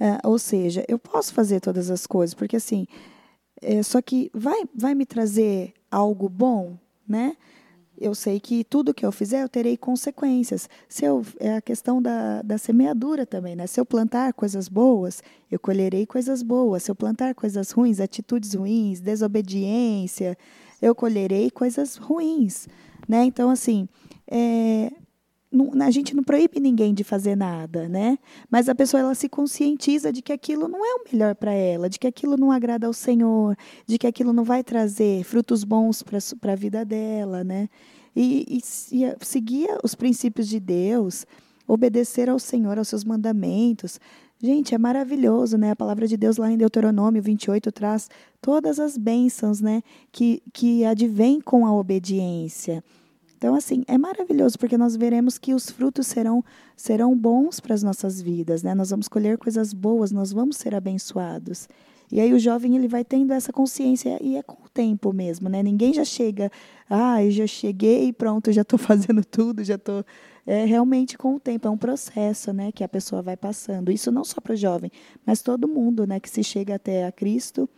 [0.00, 2.86] É, ou seja, eu posso fazer todas as coisas, porque assim
[3.60, 7.36] é, só que vai, vai me trazer algo bom, né?
[7.98, 10.68] Eu sei que tudo que eu fizer eu terei consequências.
[10.88, 13.66] Se eu, é a questão da, da semeadura também, né?
[13.66, 16.82] Se eu plantar coisas boas, eu colherei coisas boas.
[16.82, 20.36] Se eu plantar coisas ruins, atitudes ruins, desobediência,
[20.80, 22.68] eu colherei coisas ruins,
[23.08, 23.24] né?
[23.24, 23.88] Então, assim,
[24.30, 24.92] é,
[25.50, 28.18] não, a gente não proíbe ninguém de fazer nada, né?
[28.50, 31.88] Mas a pessoa ela se conscientiza de que aquilo não é o melhor para ela,
[31.88, 33.56] de que aquilo não agrada ao Senhor,
[33.86, 37.68] de que aquilo não vai trazer frutos bons para a vida dela, né?
[38.14, 38.60] E,
[38.92, 41.26] e, e seguir os princípios de Deus,
[41.66, 44.00] obedecer ao Senhor, aos seus mandamentos.
[44.42, 45.70] Gente, é maravilhoso, né?
[45.70, 49.82] A palavra de Deus lá em Deuteronômio 28 traz todas as bênçãos, né?
[50.12, 52.82] Que, que advêm com a obediência.
[53.36, 56.42] Então, assim, é maravilhoso, porque nós veremos que os frutos serão,
[56.74, 58.74] serão bons para as nossas vidas, né?
[58.74, 61.68] Nós vamos colher coisas boas, nós vamos ser abençoados.
[62.10, 65.48] E aí o jovem ele vai tendo essa consciência e é com o tempo mesmo,
[65.48, 65.62] né?
[65.62, 66.50] Ninguém já chega,
[66.88, 70.04] ah, eu já cheguei pronto, já estou fazendo tudo, já estou.
[70.46, 73.90] É realmente com o tempo, é um processo, né, que a pessoa vai passando.
[73.90, 74.92] Isso não só para o jovem,
[75.26, 77.68] mas todo mundo, né, que se chega até a Cristo,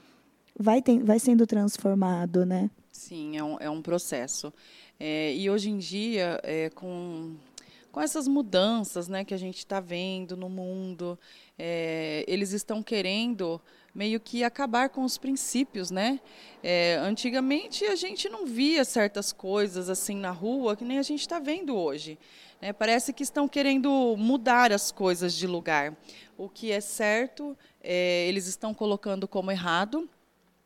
[0.59, 2.71] vai, vai sendo transformado, né?
[2.98, 4.52] Sim, é um, é um processo.
[4.98, 7.37] É, e hoje em dia, é, com,
[7.92, 11.16] com essas mudanças né, que a gente está vendo no mundo,
[11.56, 13.61] é, eles estão querendo
[13.94, 16.20] meio que acabar com os princípios, né?
[16.61, 21.20] É, antigamente a gente não via certas coisas assim na rua que nem a gente
[21.20, 22.18] está vendo hoje.
[22.61, 22.72] Né?
[22.72, 25.96] Parece que estão querendo mudar as coisas de lugar.
[26.37, 30.11] O que é certo, é, eles estão colocando como errado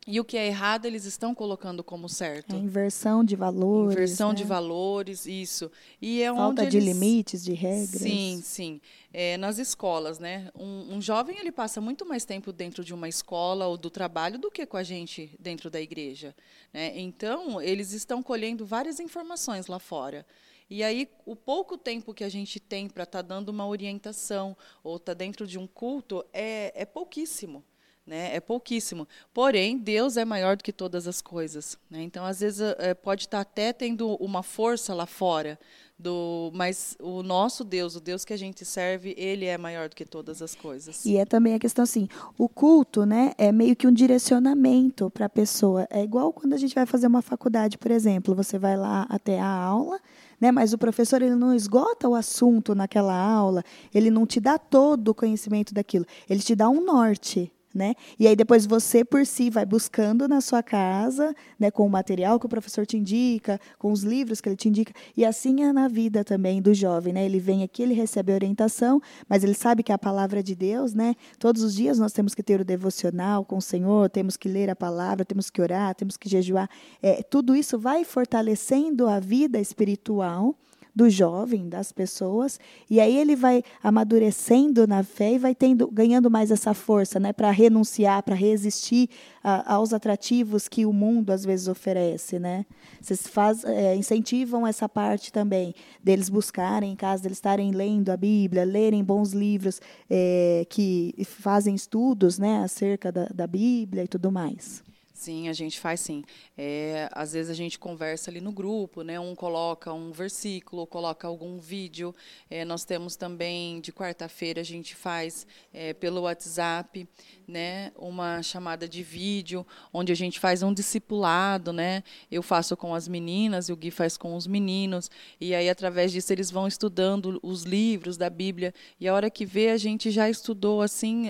[0.04, 2.56] e o que é errado, eles estão colocando como certo.
[2.56, 3.92] É inversão de valores.
[3.92, 4.34] Inversão né?
[4.34, 5.70] de valores, isso.
[6.00, 6.88] E é Falta de eles...
[6.92, 8.02] limites, de regras.
[8.02, 8.80] Sim, sim.
[9.12, 10.50] É, nas escolas, né?
[10.58, 14.40] Um, um, jovem ele passa muito mais tempo dentro de uma escola ou do trabalho
[14.40, 16.34] do que com a gente dentro da igreja.
[16.72, 16.98] Né?
[16.98, 20.26] Então, eles estão colhendo várias informações lá fora.
[20.68, 24.56] E aí, o pouco tempo que a gente tem para estar tá dando uma orientação
[24.82, 27.62] ou estar tá dentro de um culto é, é pouquíssimo.
[28.06, 28.34] Né?
[28.34, 29.06] É pouquíssimo.
[29.32, 31.78] Porém, Deus é maior do que todas as coisas.
[31.88, 32.02] Né?
[32.02, 35.58] Então, às vezes, é, pode estar até tendo uma força lá fora,
[36.02, 39.94] do, mas o nosso Deus, o Deus que a gente serve, ele é maior do
[39.94, 41.04] que todas as coisas.
[41.06, 45.26] E é também a questão assim, o culto, né, é meio que um direcionamento para
[45.26, 45.86] a pessoa.
[45.88, 49.38] É igual quando a gente vai fazer uma faculdade, por exemplo, você vai lá até
[49.38, 50.00] a aula,
[50.40, 53.62] né, mas o professor ele não esgota o assunto naquela aula,
[53.94, 57.94] ele não te dá todo o conhecimento daquilo, ele te dá um norte né?
[58.18, 62.38] E aí depois você por si vai buscando na sua casa, né, com o material
[62.38, 65.72] que o professor te indica, com os livros que ele te indica, e assim é
[65.72, 67.24] na vida também do jovem, né?
[67.24, 70.54] Ele vem aqui, ele recebe a orientação, mas ele sabe que é a palavra de
[70.54, 71.14] Deus, né?
[71.38, 74.70] Todos os dias nós temos que ter o devocional com o Senhor, temos que ler
[74.70, 76.68] a palavra, temos que orar, temos que jejuar.
[77.02, 80.56] É, tudo isso vai fortalecendo a vida espiritual
[80.94, 86.30] do jovem, das pessoas, e aí ele vai amadurecendo na fé e vai tendo, ganhando
[86.30, 89.08] mais essa força, né, para renunciar, para resistir
[89.42, 92.66] a, aos atrativos que o mundo às vezes oferece, né?
[93.00, 98.16] Vocês faz, é, incentivam essa parte também deles buscarem, em casa deles estarem lendo a
[98.16, 104.30] Bíblia, lerem bons livros é, que fazem estudos, né, acerca da, da Bíblia e tudo
[104.30, 104.91] mais.
[105.14, 106.24] Sim, a gente faz sim.
[106.56, 109.20] É, às vezes a gente conversa ali no grupo, né?
[109.20, 112.14] Um coloca um versículo, coloca algum vídeo.
[112.50, 117.06] É, nós temos também de quarta-feira a gente faz é, pelo WhatsApp,
[117.46, 117.92] né?
[117.96, 122.02] Uma chamada de vídeo onde a gente faz um discipulado, né?
[122.30, 125.10] Eu faço com as meninas e o Gui faz com os meninos.
[125.38, 129.44] E aí através disso eles vão estudando os livros da Bíblia e a hora que
[129.44, 131.28] vê a gente já estudou assim.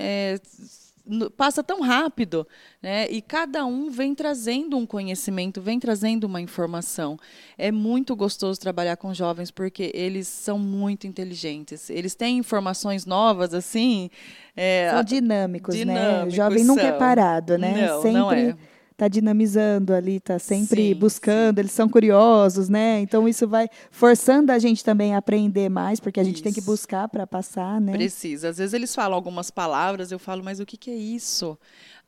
[1.37, 2.47] Passa tão rápido,
[2.81, 3.09] né?
[3.11, 7.19] E cada um vem trazendo um conhecimento, vem trazendo uma informação.
[7.59, 11.91] É muito gostoso trabalhar com jovens porque eles são muito inteligentes.
[11.91, 14.11] Eles têm informações novas, assim.
[14.57, 16.25] É, são dinâmicos, dinâmicos, né?
[16.25, 17.89] O jovem nunca é parado, né?
[17.89, 18.19] Não, Sempre...
[18.19, 18.57] não é
[19.03, 21.61] está dinamizando ali, está sempre sim, buscando, sim.
[21.63, 23.01] eles são curiosos, né?
[23.01, 26.45] Então isso vai forçando a gente também a aprender mais, porque a gente isso.
[26.45, 27.93] tem que buscar para passar, né?
[27.93, 28.51] Precisa.
[28.51, 31.59] Às vezes eles falam algumas palavras, eu falo, mas o que, que é isso?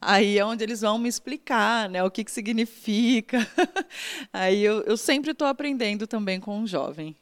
[0.01, 2.05] Aí é onde eles vão me explicar, né?
[2.05, 3.39] O que, que significa.
[4.33, 7.17] Aí eu, eu sempre estou aprendendo também com um jovem.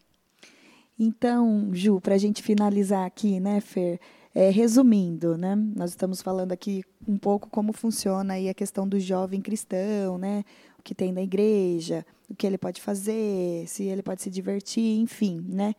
[0.98, 3.98] Então, Ju, para a gente finalizar aqui, né, Fer?
[4.34, 8.98] É, resumindo, né, nós estamos falando aqui um pouco como funciona aí a questão do
[8.98, 10.42] jovem cristão, né,
[10.78, 14.98] o que tem na igreja, o que ele pode fazer, se ele pode se divertir,
[14.98, 15.74] enfim, né.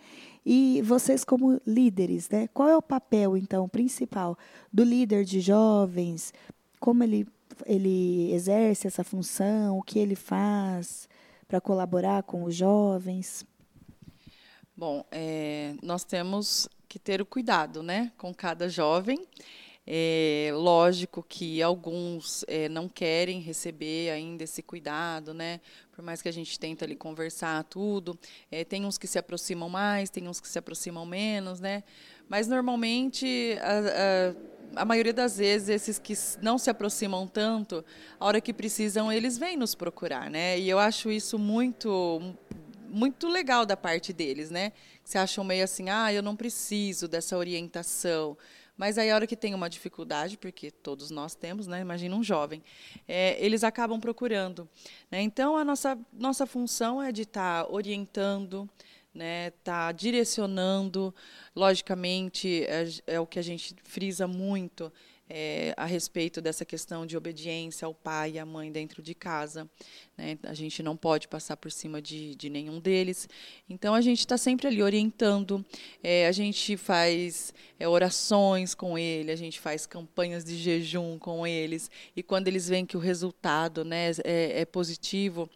[0.45, 4.37] E vocês como líderes, né, qual é o papel então principal
[4.71, 6.31] do líder de jovens?
[6.79, 7.27] Como ele
[7.65, 9.77] ele exerce essa função?
[9.77, 11.07] O que ele faz
[11.47, 13.45] para colaborar com os jovens?
[14.75, 19.17] Bom, é, nós temos que ter o cuidado né, com cada jovem.
[19.85, 25.59] É, lógico que alguns é, não querem receber ainda esse cuidado, né?
[25.91, 28.17] Por mais que a gente tente ali conversar tudo,
[28.49, 31.83] é, tem uns que se aproximam mais, tem uns que se aproximam menos, né?
[32.29, 37.83] Mas normalmente a, a, a maioria das vezes esses que não se aproximam tanto,
[38.19, 40.59] a hora que precisam eles vêm nos procurar, né?
[40.59, 42.21] E eu acho isso muito
[42.93, 44.71] muito legal da parte deles, né?
[45.03, 48.37] Você acham meio assim, ah, eu não preciso dessa orientação.
[48.77, 51.81] Mas aí a hora que tem uma dificuldade, porque todos nós temos, né?
[51.81, 52.63] Imagina um jovem,
[53.07, 54.67] é, eles acabam procurando.
[55.11, 55.21] Né?
[55.21, 58.69] Então a nossa nossa função é de estar tá orientando,
[59.13, 59.51] né?
[59.63, 61.13] Tá direcionando.
[61.55, 64.91] Logicamente é, é o que a gente frisa muito
[65.35, 69.67] é, a respeito dessa questão de obediência ao pai e à mãe dentro de casa.
[70.15, 70.37] Né?
[70.43, 73.27] A gente não pode passar por cima de, de nenhum deles.
[73.67, 75.65] Então, a gente está sempre ali orientando,
[76.03, 81.47] é, a gente faz é, orações com ele, a gente faz campanhas de jejum com
[81.47, 85.49] eles, e quando eles veem que o resultado né, é, é positivo,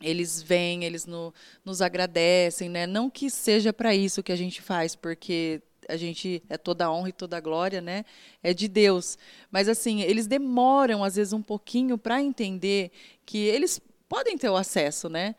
[0.00, 2.86] eles vêm, eles no, nos agradecem, né?
[2.86, 6.92] Não que seja para isso que a gente faz, porque a gente é toda a
[6.92, 8.04] honra e toda a glória, né?
[8.42, 9.18] É de Deus.
[9.50, 12.90] Mas assim, eles demoram às vezes um pouquinho para entender
[13.26, 15.34] que eles podem ter o acesso, né?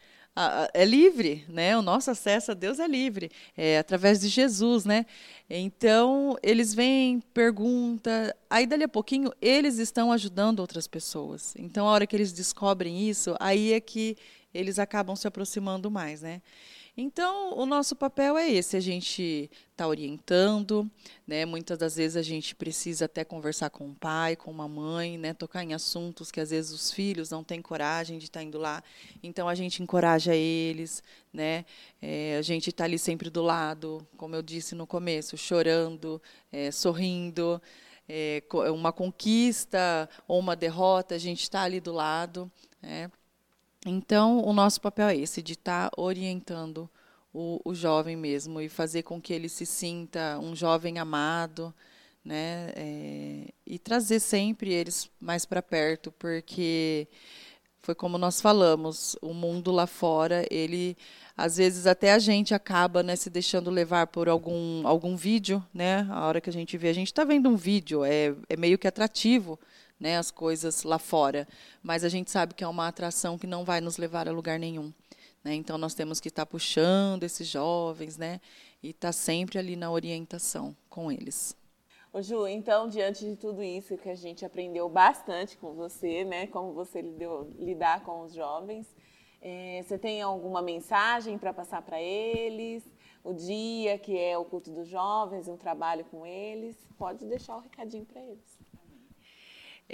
[0.73, 1.77] É livre, né?
[1.77, 5.05] O nosso acesso a Deus é livre, é através de Jesus, né?
[5.47, 11.53] Então, eles vêm, pergunta, aí dali a pouquinho eles estão ajudando outras pessoas.
[11.55, 14.17] Então, a hora que eles descobrem isso, aí é que
[14.51, 16.41] eles acabam se aproximando mais, né?
[16.95, 20.87] Então, o nosso papel é esse, a gente está orientando,
[21.25, 21.43] né?
[21.43, 25.33] Muitas das vezes a gente precisa até conversar com o pai, com uma mãe, né?
[25.33, 28.59] Tocar em assuntos que às vezes os filhos não têm coragem de estar tá indo
[28.59, 28.83] lá.
[29.23, 31.01] Então a gente encoraja eles,
[31.33, 31.65] né?
[31.99, 36.69] É, a gente está ali sempre do lado, como eu disse no começo, chorando, é,
[36.69, 37.59] sorrindo.
[38.07, 42.51] É, uma conquista ou uma derrota, a gente está ali do lado,
[42.81, 43.09] né?
[43.85, 46.89] Então, o nosso papel é esse, de estar tá orientando
[47.33, 51.73] o, o jovem mesmo e fazer com que ele se sinta um jovem amado,
[52.23, 52.71] né?
[52.75, 57.07] É, e trazer sempre eles mais para perto, porque
[57.79, 60.95] foi como nós falamos, o mundo lá fora, ele
[61.35, 66.07] às vezes até a gente acaba né, se deixando levar por algum, algum vídeo, né?
[66.09, 68.77] A hora que a gente vê, a gente está vendo um vídeo, é, é meio
[68.77, 69.59] que atrativo
[70.03, 71.47] né, as coisas lá fora.
[71.81, 74.59] Mas a gente sabe que é uma atração que não vai nos levar a lugar
[74.59, 74.91] nenhum.
[75.41, 75.55] Né?
[75.55, 78.41] Então, nós temos que estar puxando esses jovens né,
[78.83, 81.55] e estar sempre ali na orientação com eles.
[82.11, 86.47] Ô Ju, então, diante de tudo isso que a gente aprendeu bastante com você, né,
[86.47, 88.85] como você lidou, lidar com os jovens,
[89.41, 92.83] é, você tem alguma mensagem para passar para eles?
[93.23, 96.77] O dia que é o culto dos jovens, um trabalho com eles?
[96.97, 98.62] Pode deixar o um recadinho para eles.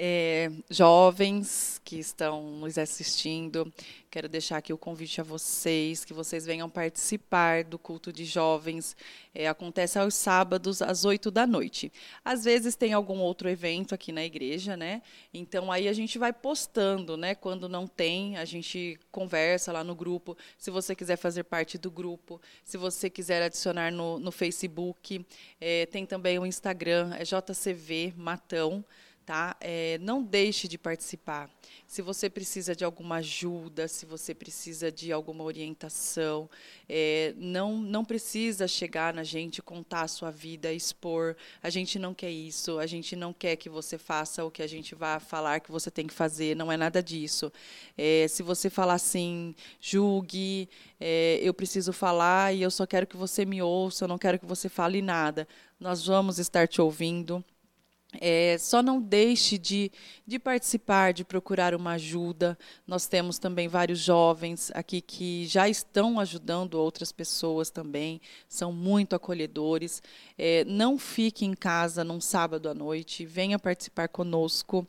[0.02, 3.70] É, jovens que estão nos assistindo,
[4.10, 8.95] quero deixar aqui o convite a vocês, que vocês venham participar do culto de jovens.
[9.36, 11.91] É, acontece aos sábados, às oito da noite.
[12.24, 15.02] Às vezes tem algum outro evento aqui na igreja, né?
[15.34, 17.36] Então aí a gente vai postando, né?
[17.36, 20.38] Quando não tem, a gente conversa lá no grupo.
[20.58, 25.26] Se você quiser fazer parte do grupo, se você quiser adicionar no, no Facebook,
[25.60, 28.86] é, tem também o Instagram, é JCV Matão
[29.30, 29.55] tá?
[29.61, 31.51] É, não deixe de participar.
[31.86, 36.49] Se você precisa de alguma ajuda, se você precisa de alguma orientação,
[36.89, 41.36] é, não, não precisa chegar na gente, contar a sua vida, expor.
[41.61, 44.67] A gente não quer isso, a gente não quer que você faça o que a
[44.67, 47.53] gente vai falar que você tem que fazer, não é nada disso.
[47.95, 50.67] É, se você falar assim, julgue,
[50.99, 54.39] é, eu preciso falar e eu só quero que você me ouça, eu não quero
[54.39, 55.47] que você fale nada.
[55.80, 57.45] Nós vamos estar te ouvindo.
[58.14, 59.91] É, só não deixe de,
[60.26, 62.57] de participar, de procurar uma ajuda.
[62.88, 69.16] Nós temos também vários jovens aqui que já estão ajudando outras pessoas também, são muito
[69.16, 70.01] acolhedores.
[70.38, 74.88] É, não fique em casa num sábado à noite, venha participar conosco.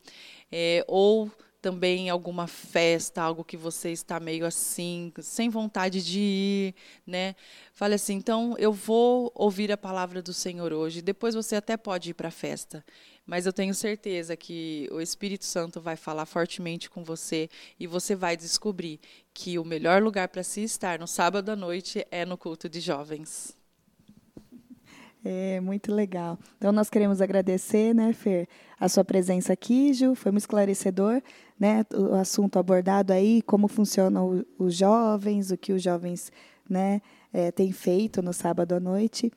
[0.50, 6.74] É, ou também alguma festa, algo que você está meio assim, sem vontade de ir,
[7.06, 7.34] né?
[7.72, 11.02] Fale assim, então eu vou ouvir a palavra do Senhor hoje.
[11.02, 12.84] Depois você até pode ir para a festa,
[13.30, 18.16] mas eu tenho certeza que o Espírito Santo vai falar fortemente com você e você
[18.16, 18.98] vai descobrir
[19.32, 22.80] que o melhor lugar para se estar no sábado à noite é no culto de
[22.80, 23.56] jovens.
[25.24, 26.40] É muito legal.
[26.58, 28.48] Então nós queremos agradecer, né, Fer,
[28.80, 31.22] a sua presença aqui, Gil, foi muito esclarecedor,
[31.56, 36.32] né, o assunto abordado aí, como funcionam os jovens, o que os jovens,
[36.68, 37.00] né,
[37.32, 39.30] é, têm feito no sábado à noite.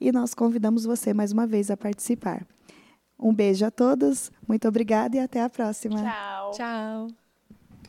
[0.00, 2.46] E nós convidamos você mais uma vez a participar.
[3.18, 6.02] Um beijo a todos, muito obrigada e até a próxima.
[6.02, 6.50] Tchau.
[6.52, 7.23] Tchau.